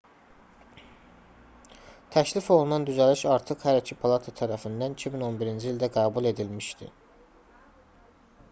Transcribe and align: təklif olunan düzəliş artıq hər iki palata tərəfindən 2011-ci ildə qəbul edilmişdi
təklif 2.15 2.47
olunan 2.55 2.87
düzəliş 2.87 3.23
artıq 3.35 3.65
hər 3.69 3.77
iki 3.81 3.99
palata 4.05 4.33
tərəfindən 4.41 4.97
2011-ci 5.03 5.71
ildə 5.75 5.91
qəbul 5.99 6.31
edilmişdi 6.31 6.91